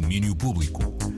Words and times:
domínio 0.00 0.34
público. 0.36 1.17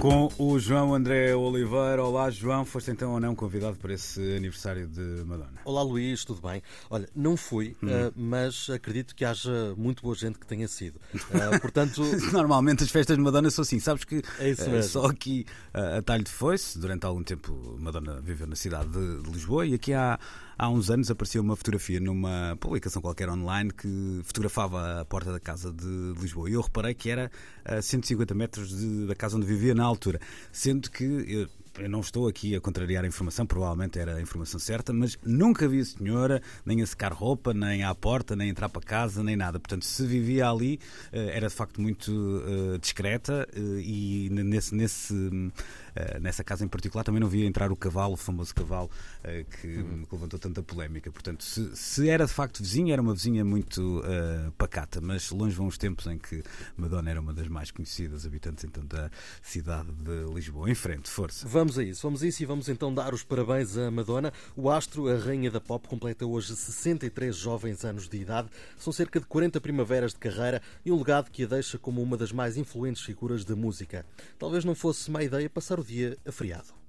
Com 0.00 0.30
o 0.38 0.58
João 0.58 0.94
André 0.94 1.36
Oliveira. 1.36 2.02
Olá, 2.02 2.30
João. 2.30 2.64
Foste 2.64 2.90
então 2.90 3.12
ou 3.12 3.20
não 3.20 3.34
convidado 3.34 3.76
para 3.76 3.92
esse 3.92 4.18
aniversário 4.34 4.88
de 4.88 5.02
Madonna? 5.26 5.60
Olá, 5.62 5.82
Luís, 5.82 6.24
tudo 6.24 6.40
bem? 6.40 6.62
Olha, 6.88 7.06
não 7.14 7.36
fui, 7.36 7.76
hum. 7.82 7.86
uh, 7.86 8.12
mas 8.16 8.70
acredito 8.70 9.14
que 9.14 9.26
haja 9.26 9.74
muito 9.76 10.02
boa 10.02 10.14
gente 10.14 10.38
que 10.38 10.46
tenha 10.46 10.66
sido. 10.66 10.98
Uh, 11.14 11.60
portanto. 11.60 12.00
Normalmente 12.32 12.82
as 12.82 12.90
festas 12.90 13.14
de 13.14 13.22
Madonna 13.22 13.50
são 13.50 13.60
assim, 13.60 13.78
sabes 13.78 14.04
que. 14.04 14.22
É 14.38 14.48
isso 14.48 14.62
mesmo. 14.70 14.78
Uh, 14.78 14.82
só 14.84 15.04
aqui 15.04 15.44
a 15.74 16.00
talho 16.00 16.24
de 16.24 16.30
foice, 16.30 16.78
durante 16.78 17.04
algum 17.04 17.22
tempo 17.22 17.76
Madonna 17.78 18.22
viveu 18.22 18.46
na 18.46 18.56
cidade 18.56 18.88
de, 18.88 19.22
de 19.22 19.30
Lisboa 19.30 19.66
e 19.66 19.74
aqui 19.74 19.92
há 19.92 20.18
há 20.60 20.68
uns 20.68 20.90
anos 20.90 21.10
apareceu 21.10 21.40
uma 21.40 21.56
fotografia 21.56 21.98
numa 21.98 22.54
publicação 22.60 23.00
qualquer 23.00 23.30
online 23.30 23.72
que 23.72 24.20
fotografava 24.24 25.00
a 25.00 25.04
porta 25.06 25.32
da 25.32 25.40
casa 25.40 25.72
de 25.72 26.12
Lisboa. 26.20 26.50
E 26.50 26.52
eu 26.52 26.60
reparei 26.60 26.92
que 26.92 27.08
era 27.08 27.30
a 27.64 27.80
150 27.80 28.34
metros 28.34 28.68
de, 28.68 29.06
da 29.06 29.14
casa 29.14 29.38
onde 29.38 29.46
vivia 29.46 29.74
na 29.74 29.84
altura. 29.90 30.20
Sendo 30.52 30.90
que 30.90 31.04
eu, 31.04 31.48
eu 31.78 31.88
não 31.88 32.00
estou 32.00 32.28
aqui 32.28 32.54
a 32.54 32.60
contrariar 32.60 33.04
a 33.04 33.06
informação, 33.06 33.46
provavelmente 33.46 33.98
era 33.98 34.16
a 34.16 34.20
informação 34.20 34.58
certa, 34.58 34.92
mas 34.92 35.18
nunca 35.24 35.68
vi 35.68 35.80
a 35.80 35.84
senhora 35.84 36.42
nem 36.64 36.82
a 36.82 36.86
secar 36.86 37.12
roupa, 37.12 37.54
nem 37.54 37.84
à 37.84 37.94
porta, 37.94 38.34
nem 38.34 38.48
entrar 38.50 38.68
para 38.68 38.82
casa, 38.82 39.22
nem 39.22 39.36
nada. 39.36 39.58
Portanto, 39.58 39.84
se 39.84 40.04
vivia 40.04 40.48
ali, 40.48 40.80
eh, 41.12 41.36
era 41.36 41.48
de 41.48 41.54
facto 41.54 41.80
muito 41.80 42.10
uh, 42.10 42.78
discreta 42.78 43.46
uh, 43.56 43.78
e 43.78 44.28
nesse, 44.30 44.74
nesse 44.74 45.14
eh, 45.14 45.89
nessa 46.20 46.44
casa 46.44 46.64
em 46.64 46.68
particular 46.68 47.04
também 47.04 47.20
não 47.20 47.28
via 47.28 47.46
entrar 47.46 47.70
o 47.72 47.76
cavalo, 47.76 48.14
o 48.14 48.16
famoso 48.16 48.54
cavalo 48.54 48.90
uh, 49.24 49.44
que, 49.60 49.66
uhum. 49.66 50.04
que, 50.04 50.14
levantou 50.14 50.38
tanta 50.38 50.62
polémica. 50.62 51.10
Portanto, 51.10 51.44
se, 51.44 51.74
se, 51.76 52.08
era 52.08 52.26
de 52.26 52.32
facto 52.32 52.62
vizinha, 52.62 52.92
era 52.92 53.02
uma 53.02 53.14
vizinha 53.14 53.44
muito 53.44 54.00
uh, 54.00 54.52
pacata, 54.52 55.00
mas 55.00 55.30
longe 55.30 55.54
vão 55.54 55.66
os 55.66 55.78
tempos 55.78 56.06
em 56.06 56.18
que 56.18 56.42
Madonna 56.76 57.10
era 57.10 57.20
uma 57.20 57.32
das 57.32 57.48
mais 57.48 57.70
conhecidas 57.70 58.26
habitantes 58.26 58.64
então 58.64 58.84
da 58.84 59.10
cidade 59.42 59.90
de 59.92 60.32
Lisboa. 60.32 60.70
Em 60.70 60.74
frente, 60.74 61.10
força. 61.10 61.46
Vamos 61.48 61.78
a 61.78 61.82
isso, 61.82 62.02
vamos 62.02 62.22
a 62.22 62.26
isso 62.26 62.42
e 62.42 62.46
vamos 62.46 62.68
então 62.68 62.92
dar 62.92 63.12
os 63.14 63.22
parabéns 63.22 63.76
a 63.76 63.90
Madonna. 63.90 64.32
O 64.56 64.70
astro, 64.70 65.08
a 65.08 65.18
rainha 65.18 65.50
da 65.50 65.60
pop, 65.60 65.88
completa 65.88 66.26
hoje 66.26 66.54
63 66.54 67.34
jovens 67.34 67.84
anos 67.84 68.08
de 68.08 68.18
idade. 68.18 68.48
São 68.78 68.92
cerca 68.92 69.18
de 69.18 69.26
40 69.26 69.60
primaveras 69.60 70.12
de 70.12 70.18
carreira 70.18 70.62
e 70.84 70.92
um 70.92 70.98
legado 70.98 71.30
que 71.30 71.44
a 71.44 71.46
deixa 71.46 71.78
como 71.78 72.02
uma 72.02 72.16
das 72.16 72.32
mais 72.32 72.56
influentes 72.56 73.02
figuras 73.02 73.44
da 73.44 73.56
música. 73.56 74.06
Talvez 74.38 74.64
não 74.64 74.74
fosse 74.74 75.10
má 75.10 75.22
ideia 75.22 75.48
passar 75.48 75.79
dia 75.84 76.16
a 76.26 76.32
feriado. 76.32 76.79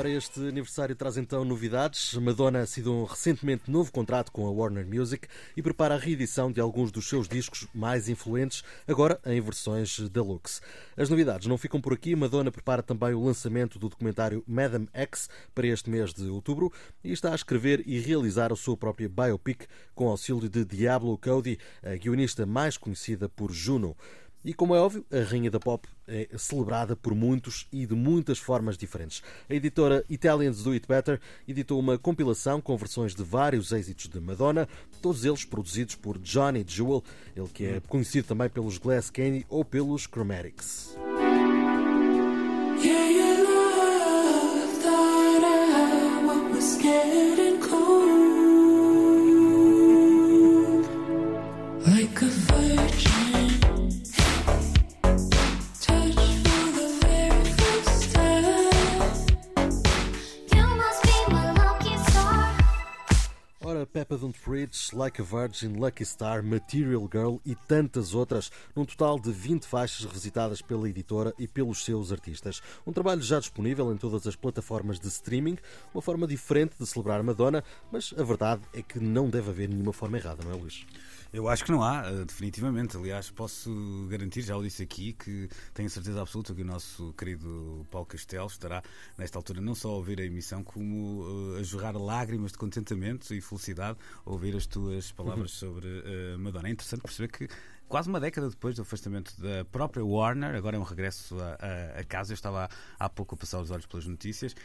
Ora, 0.00 0.08
este 0.08 0.40
aniversário 0.40 0.96
traz 0.96 1.18
então 1.18 1.44
novidades. 1.44 2.14
Madonna 2.14 2.60
assinou 2.60 3.04
recentemente 3.04 3.70
novo 3.70 3.92
contrato 3.92 4.32
com 4.32 4.46
a 4.46 4.50
Warner 4.50 4.86
Music 4.86 5.28
e 5.54 5.60
prepara 5.60 5.94
a 5.94 5.98
reedição 5.98 6.50
de 6.50 6.58
alguns 6.58 6.90
dos 6.90 7.06
seus 7.06 7.28
discos 7.28 7.68
mais 7.74 8.08
influentes, 8.08 8.64
agora 8.88 9.20
em 9.26 9.38
versões 9.42 9.98
deluxe. 10.08 10.62
As 10.96 11.10
novidades 11.10 11.46
não 11.46 11.58
ficam 11.58 11.82
por 11.82 11.92
aqui. 11.92 12.16
Madonna 12.16 12.50
prepara 12.50 12.82
também 12.82 13.12
o 13.12 13.22
lançamento 13.22 13.78
do 13.78 13.90
documentário 13.90 14.42
Madame 14.48 14.88
X 14.94 15.28
para 15.54 15.66
este 15.66 15.90
mês 15.90 16.14
de 16.14 16.30
outubro 16.30 16.72
e 17.04 17.12
está 17.12 17.32
a 17.32 17.34
escrever 17.34 17.82
e 17.84 18.00
realizar 18.00 18.54
a 18.54 18.56
sua 18.56 18.78
própria 18.78 19.06
biopic 19.06 19.66
com 19.94 20.08
auxílio 20.08 20.48
de 20.48 20.64
Diablo 20.64 21.18
Cody, 21.18 21.58
a 21.82 21.94
guionista 21.96 22.46
mais 22.46 22.78
conhecida 22.78 23.28
por 23.28 23.52
Juno. 23.52 23.94
E 24.42 24.54
como 24.54 24.74
é 24.74 24.80
óbvio, 24.80 25.04
a 25.12 25.22
Rainha 25.22 25.50
da 25.50 25.60
Pop 25.60 25.86
é 26.08 26.28
celebrada 26.38 26.96
por 26.96 27.14
muitos 27.14 27.66
e 27.70 27.84
de 27.84 27.94
muitas 27.94 28.38
formas 28.38 28.78
diferentes. 28.78 29.22
A 29.48 29.54
editora 29.54 30.02
Italians 30.08 30.62
Do 30.62 30.72
It 30.72 30.88
Better 30.88 31.20
editou 31.46 31.78
uma 31.78 31.98
compilação 31.98 32.60
com 32.60 32.76
versões 32.76 33.14
de 33.14 33.22
vários 33.22 33.70
êxitos 33.70 34.08
de 34.08 34.18
Madonna, 34.18 34.66
todos 35.02 35.24
eles 35.24 35.44
produzidos 35.44 35.94
por 35.94 36.18
Johnny 36.18 36.64
Jewel, 36.66 37.04
ele 37.36 37.48
que 37.48 37.66
é 37.66 37.80
conhecido 37.80 38.28
também 38.28 38.48
pelos 38.48 38.78
Glass 38.78 39.10
Candy 39.10 39.44
ou 39.48 39.62
pelos 39.62 40.04
Chromatics. 40.04 40.96
Peppa 63.86 64.16
Don't 64.16 64.38
Preach, 64.40 64.94
Like 64.94 65.20
a 65.20 65.24
Virgin, 65.24 65.74
Lucky 65.78 66.04
Star, 66.04 66.42
Material 66.42 67.08
Girl 67.10 67.36
e 67.44 67.54
tantas 67.54 68.14
outras, 68.14 68.50
num 68.74 68.84
total 68.84 69.18
de 69.18 69.30
20 69.32 69.66
faixas 69.66 70.04
revisitadas 70.04 70.62
pela 70.62 70.88
editora 70.88 71.34
e 71.38 71.46
pelos 71.46 71.84
seus 71.84 72.12
artistas. 72.12 72.60
Um 72.86 72.92
trabalho 72.92 73.22
já 73.22 73.38
disponível 73.38 73.92
em 73.92 73.96
todas 73.96 74.26
as 74.26 74.36
plataformas 74.36 74.98
de 74.98 75.08
streaming, 75.08 75.58
uma 75.94 76.02
forma 76.02 76.26
diferente 76.26 76.74
de 76.78 76.86
celebrar 76.86 77.22
Madonna, 77.22 77.64
mas 77.90 78.14
a 78.16 78.22
verdade 78.22 78.62
é 78.72 78.82
que 78.82 78.98
não 78.98 79.28
deve 79.28 79.50
haver 79.50 79.68
nenhuma 79.68 79.92
forma 79.92 80.18
errada, 80.18 80.42
não 80.44 80.52
é, 80.52 80.56
Luís? 80.56 80.86
Eu 81.32 81.46
acho 81.46 81.64
que 81.64 81.70
não 81.70 81.80
há, 81.80 82.02
eh, 82.06 82.24
definitivamente. 82.24 82.96
Aliás, 82.96 83.30
posso 83.30 83.70
garantir, 84.10 84.42
já 84.42 84.56
o 84.56 84.62
disse 84.64 84.82
aqui, 84.82 85.12
que 85.12 85.48
tenho 85.72 85.88
certeza 85.88 86.20
absoluta 86.20 86.52
que 86.52 86.62
o 86.62 86.64
nosso 86.64 87.14
querido 87.16 87.86
Paulo 87.88 88.04
Castelo 88.04 88.48
estará, 88.48 88.82
nesta 89.16 89.38
altura, 89.38 89.60
não 89.60 89.76
só 89.76 89.90
a 89.90 89.92
ouvir 89.92 90.20
a 90.20 90.24
emissão, 90.24 90.64
como 90.64 91.22
uh, 91.22 91.56
a 91.58 91.62
jorrar 91.62 91.96
lágrimas 91.96 92.50
de 92.50 92.58
contentamento 92.58 93.32
e 93.32 93.40
felicidade 93.40 93.69
ao 93.78 93.96
ouvir 94.24 94.56
as 94.56 94.66
tuas 94.66 95.12
palavras 95.12 95.62
uhum. 95.62 95.72
sobre 95.72 95.88
uh, 95.88 96.38
Madonna. 96.38 96.68
É 96.68 96.72
interessante 96.72 97.02
perceber 97.02 97.28
que 97.28 97.48
quase 97.90 98.08
uma 98.08 98.20
década 98.20 98.48
depois 98.48 98.76
do 98.76 98.82
afastamento 98.82 99.34
da 99.36 99.64
própria 99.64 100.04
Warner, 100.04 100.54
agora 100.54 100.76
é 100.76 100.78
um 100.78 100.84
regresso 100.84 101.36
a, 101.40 101.58
a, 101.96 102.00
a 102.00 102.04
casa. 102.04 102.32
Eu 102.32 102.34
estava 102.36 102.66
há, 102.98 103.04
há, 103.04 103.08
pouco 103.08 103.34
a 103.34 103.38
passar 103.38 103.60
os 103.60 103.70
olhos 103.72 103.84
pelas 103.84 104.06
notícias 104.06 104.52
uh, 104.52 104.56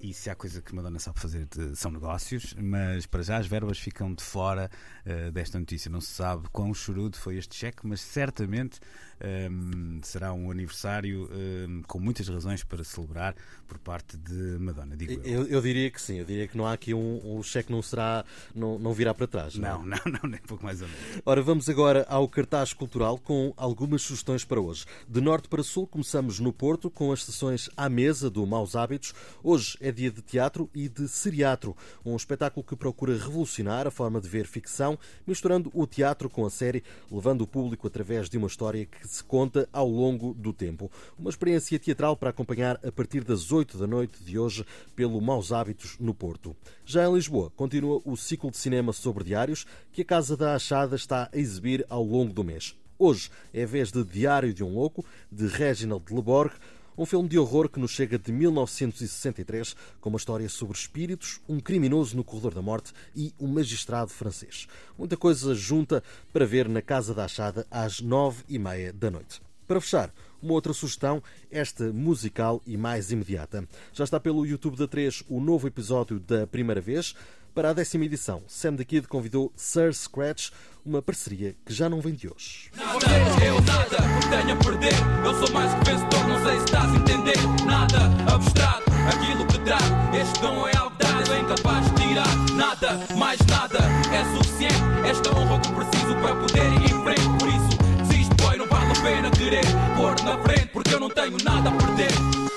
e 0.00 0.14
se 0.14 0.30
há 0.30 0.36
coisa 0.36 0.62
que 0.62 0.72
Madonna 0.72 1.00
sabe 1.00 1.18
fazer 1.18 1.46
de, 1.46 1.74
são 1.74 1.90
negócios, 1.90 2.54
mas 2.54 3.06
para 3.06 3.22
já 3.22 3.38
as 3.38 3.46
verbas 3.48 3.76
ficam 3.76 4.14
de 4.14 4.22
fora 4.22 4.70
uh, 5.04 5.32
desta 5.32 5.58
notícia. 5.58 5.90
Não 5.90 6.00
se 6.00 6.12
sabe 6.12 6.48
quão 6.52 6.72
chorudo 6.72 7.18
foi 7.18 7.36
este 7.38 7.56
cheque, 7.56 7.84
mas 7.84 8.00
certamente 8.00 8.78
ehm, 9.18 10.00
será 10.02 10.32
um 10.32 10.48
aniversário 10.48 11.28
ehm, 11.32 11.82
com 11.88 11.98
muitas 11.98 12.28
razões 12.28 12.62
para 12.62 12.84
celebrar 12.84 13.34
por 13.66 13.78
parte 13.78 14.16
de 14.16 14.58
Madonna. 14.60 14.96
Digo 14.96 15.12
eu. 15.24 15.40
Eu, 15.40 15.46
eu 15.48 15.60
diria 15.60 15.90
que 15.90 16.00
sim, 16.00 16.18
eu 16.18 16.24
diria 16.24 16.46
que 16.46 16.56
não 16.56 16.66
há 16.66 16.72
aqui 16.72 16.94
um, 16.94 17.20
um 17.36 17.42
cheque 17.42 17.72
não 17.72 17.82
será, 17.82 18.24
não, 18.54 18.78
não 18.78 18.92
virá 18.92 19.12
para 19.12 19.26
trás. 19.26 19.56
Não, 19.56 19.84
não, 19.84 19.98
não, 20.06 20.20
não 20.22 20.30
nem 20.30 20.40
pouco 20.40 20.64
mais 20.64 20.80
ou 20.80 20.86
menos. 20.86 21.22
Ora, 21.26 21.42
vamos 21.42 21.68
agora 21.68 22.06
ao 22.08 22.28
cartaz 22.28 22.59
cartaz 22.60 22.72
cultural 22.74 23.18
com 23.18 23.54
algumas 23.56 24.02
sugestões 24.02 24.44
para 24.44 24.60
hoje. 24.60 24.84
De 25.08 25.20
norte 25.20 25.48
para 25.48 25.62
sul, 25.62 25.86
começamos 25.86 26.38
no 26.40 26.52
Porto 26.52 26.90
com 26.90 27.10
as 27.10 27.24
sessões 27.24 27.70
à 27.76 27.88
mesa 27.88 28.28
do 28.28 28.46
Maus 28.46 28.76
Hábitos. 28.76 29.14
Hoje 29.42 29.78
é 29.80 29.90
dia 29.90 30.10
de 30.10 30.20
teatro 30.20 30.68
e 30.74 30.88
de 30.88 31.08
seriatro, 31.08 31.74
um 32.04 32.14
espetáculo 32.14 32.64
que 32.64 32.76
procura 32.76 33.16
revolucionar 33.16 33.86
a 33.86 33.90
forma 33.90 34.20
de 34.20 34.28
ver 34.28 34.46
ficção, 34.46 34.98
misturando 35.26 35.70
o 35.72 35.86
teatro 35.86 36.28
com 36.28 36.44
a 36.44 36.50
série, 36.50 36.84
levando 37.10 37.42
o 37.42 37.46
público 37.46 37.86
através 37.86 38.28
de 38.28 38.36
uma 38.36 38.46
história 38.46 38.84
que 38.84 39.08
se 39.08 39.24
conta 39.24 39.66
ao 39.72 39.88
longo 39.88 40.34
do 40.34 40.52
tempo. 40.52 40.90
Uma 41.18 41.30
experiência 41.30 41.78
teatral 41.78 42.16
para 42.16 42.30
acompanhar 42.30 42.78
a 42.84 42.92
partir 42.92 43.24
das 43.24 43.52
8 43.52 43.78
da 43.78 43.86
noite 43.86 44.22
de 44.22 44.38
hoje 44.38 44.66
pelo 44.94 45.20
Maus 45.20 45.50
Hábitos 45.50 45.96
no 45.98 46.12
Porto. 46.12 46.54
Já 46.84 47.08
em 47.08 47.14
Lisboa, 47.14 47.50
continua 47.56 48.02
o 48.04 48.16
ciclo 48.16 48.50
de 48.50 48.58
cinema 48.58 48.92
sobre 48.92 49.24
diários 49.24 49.66
que 49.92 50.02
a 50.02 50.04
Casa 50.04 50.36
da 50.36 50.54
Achada 50.54 50.96
está 50.96 51.30
a 51.32 51.38
exibir 51.38 51.86
ao 51.88 52.02
longo 52.02 52.32
do 52.32 52.44
mês 52.44 52.49
mês. 52.50 52.74
Hoje 52.98 53.30
é 53.54 53.64
vez 53.64 53.90
de 53.92 54.04
Diário 54.04 54.52
de 54.52 54.64
um 54.64 54.74
Louco, 54.74 55.04
de 55.30 55.46
Reginald 55.46 56.04
Leborg, 56.12 56.52
um 56.98 57.06
filme 57.06 57.28
de 57.28 57.38
horror 57.38 57.68
que 57.68 57.80
nos 57.80 57.92
chega 57.92 58.18
de 58.18 58.30
1963, 58.30 59.74
com 60.00 60.10
uma 60.10 60.18
história 60.18 60.48
sobre 60.48 60.76
espíritos, 60.76 61.40
um 61.48 61.60
criminoso 61.60 62.16
no 62.16 62.24
corredor 62.24 62.52
da 62.52 62.60
morte 62.60 62.92
e 63.16 63.32
um 63.40 63.46
magistrado 63.46 64.10
francês. 64.10 64.66
Muita 64.98 65.16
coisa 65.16 65.54
junta 65.54 66.02
para 66.32 66.44
ver 66.44 66.68
na 66.68 66.82
Casa 66.82 67.14
da 67.14 67.24
Achada 67.24 67.66
às 67.70 68.00
nove 68.00 68.42
e 68.48 68.58
meia 68.58 68.92
da 68.92 69.10
noite. 69.10 69.40
Para 69.66 69.80
fechar, 69.80 70.12
uma 70.42 70.52
outra 70.52 70.72
sugestão, 70.72 71.22
esta 71.50 71.92
musical 71.92 72.60
e 72.66 72.76
mais 72.76 73.12
imediata. 73.12 73.66
Já 73.92 74.04
está 74.04 74.18
pelo 74.18 74.44
YouTube 74.44 74.76
da 74.76 74.88
3 74.88 75.22
o 75.28 75.40
novo 75.40 75.68
episódio 75.68 76.18
da 76.18 76.46
primeira 76.46 76.80
vez. 76.80 77.14
Para 77.54 77.70
a 77.70 77.72
décima 77.72 78.04
edição, 78.04 78.42
Sam 78.46 78.76
the 78.76 78.84
Kid 78.84 79.08
convidou 79.08 79.52
Sir 79.56 79.92
Scratch, 79.92 80.50
uma 80.84 81.02
parceria 81.02 81.54
que 81.64 81.72
já 81.72 81.88
não 81.88 82.00
vem 82.00 82.14
de 82.14 82.28
hoje. 82.28 82.70
Nada, 82.76 83.06
eu 83.44 83.60
nada, 83.62 83.96
tenho 84.30 84.52
a 84.52 84.56
perder. 84.56 84.94
Eu 85.24 85.34
sou 85.34 85.52
mais 85.52 85.72
que 85.74 85.90
vencedor, 85.90 86.28
não 86.28 86.44
sei 86.44 86.58
se 86.58 86.64
estás 86.64 86.92
a 86.92 86.96
entender. 86.96 87.36
Nada, 87.66 88.32
abstrato, 88.32 88.84
aquilo 89.08 89.46
que 89.46 89.58
dá. 89.58 89.78
Este 90.18 90.40
dom 90.40 90.66
é 90.68 90.80
é 91.32 91.40
incapaz 91.40 91.84
de 91.86 92.08
tirar. 92.08 92.36
Nada, 92.54 92.98
mais 93.16 93.38
nada, 93.46 93.78
é 94.12 94.24
suficiente. 94.36 95.08
Esta 95.08 95.30
honra 95.36 95.60
que 95.60 95.72
preciso 95.72 96.14
para 96.16 96.34
poder 96.34 96.72
ir 96.72 96.92
em 96.92 97.02
frente. 97.02 97.38
Por 97.38 97.48
isso, 97.48 97.80
não 98.58 98.66
vale 98.66 98.92
a 98.92 99.02
pena 99.02 99.30
querer 99.30 99.64
pôr 99.96 100.22
na 100.22 100.38
frente, 100.42 100.66
porque 100.66 100.94
eu 100.94 101.00
não 101.00 101.08
tenho 101.08 101.36
nada 101.44 101.70
a 101.70 101.72
perder. 101.72 102.49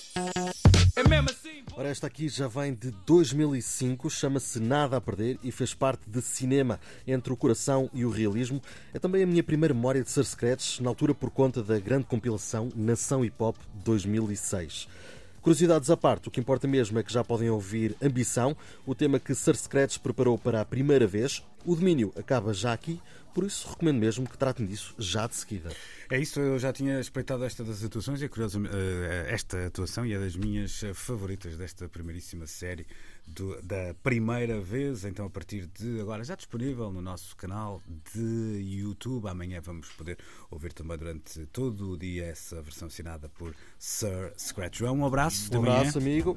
Esta 1.93 2.07
aqui 2.07 2.27
já 2.27 2.47
vem 2.47 2.73
de 2.73 2.89
2005, 3.05 4.09
chama-se 4.09 4.59
Nada 4.59 4.97
a 4.97 4.99
Perder 4.99 5.37
e 5.43 5.51
fez 5.51 5.75
parte 5.75 6.09
de 6.09 6.23
cinema 6.23 6.79
entre 7.05 7.31
o 7.31 7.37
coração 7.37 7.87
e 7.93 8.03
o 8.03 8.09
realismo. 8.09 8.59
É 8.91 8.97
também 8.97 9.21
a 9.21 9.27
minha 9.27 9.43
primeira 9.43 9.75
memória 9.75 10.01
de 10.01 10.09
Ser 10.09 10.25
Secretos, 10.25 10.79
na 10.79 10.89
altura 10.89 11.13
por 11.13 11.29
conta 11.29 11.61
da 11.61 11.77
grande 11.77 12.05
compilação 12.05 12.69
Nação 12.75 13.23
Hip 13.23 13.35
Hop 13.37 13.57
2006. 13.85 14.87
Curiosidades 15.39 15.91
à 15.91 15.95
parte, 15.95 16.29
o 16.29 16.31
que 16.31 16.39
importa 16.39 16.67
mesmo 16.67 16.97
é 16.97 17.03
que 17.03 17.13
já 17.13 17.23
podem 17.23 17.51
ouvir 17.51 17.95
Ambição, 18.01 18.57
o 18.87 18.95
tema 18.95 19.19
que 19.19 19.35
Ser 19.35 19.55
Secretos 19.55 19.99
preparou 19.99 20.35
para 20.35 20.61
a 20.61 20.65
primeira 20.65 21.05
vez. 21.05 21.43
O 21.65 21.75
domínio 21.75 22.13
acaba 22.17 22.53
já 22.53 22.73
aqui, 22.73 22.99
por 23.33 23.43
isso 23.43 23.67
recomendo 23.67 23.97
mesmo 23.97 24.27
que 24.27 24.37
tratem 24.37 24.65
disso 24.65 24.93
já 24.97 25.25
de 25.27 25.35
seguida. 25.35 25.71
É 26.09 26.19
isso, 26.19 26.39
eu 26.39 26.59
já 26.59 26.71
tinha 26.71 26.99
espreitado 26.99 27.43
esta 27.43 27.63
das 27.63 27.83
atuações 27.83 28.21
e 28.21 28.25
é 28.25 28.27
curioso, 28.27 28.61
eh, 28.65 29.27
esta 29.29 29.65
atuação 29.65 30.05
e 30.05 30.13
é 30.13 30.19
das 30.19 30.35
minhas 30.35 30.81
favoritas 30.93 31.57
desta 31.57 31.89
primeiríssima 31.89 32.45
série 32.45 32.85
do, 33.25 33.59
da 33.61 33.93
primeira 34.03 34.59
vez, 34.59 35.05
então 35.05 35.25
a 35.25 35.29
partir 35.29 35.67
de 35.67 35.99
agora 36.01 36.23
já 36.23 36.35
disponível 36.35 36.91
no 36.91 37.01
nosso 37.01 37.35
canal 37.35 37.81
de 38.13 38.61
YouTube. 38.61 39.27
Amanhã 39.27 39.61
vamos 39.61 39.89
poder 39.89 40.17
ouvir 40.51 40.73
também 40.73 40.97
durante 40.97 41.45
todo 41.47 41.91
o 41.91 41.97
dia 41.97 42.25
essa 42.25 42.61
versão 42.61 42.87
assinada 42.87 43.29
por 43.29 43.55
Sir 43.79 44.33
Scratch. 44.37 44.81
Um 44.81 45.05
abraço. 45.05 45.51
Um 45.55 45.59
abraço, 45.59 45.97
amigo. 45.97 46.35